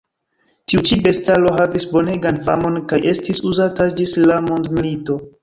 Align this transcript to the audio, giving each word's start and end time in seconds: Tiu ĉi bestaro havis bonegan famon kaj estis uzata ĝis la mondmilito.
Tiu 0.71 0.79
ĉi 0.91 0.97
bestaro 1.07 1.51
havis 1.57 1.85
bonegan 1.91 2.41
famon 2.47 2.81
kaj 2.93 3.01
estis 3.13 3.43
uzata 3.53 3.89
ĝis 4.01 4.17
la 4.27 4.41
mondmilito. 4.49 5.21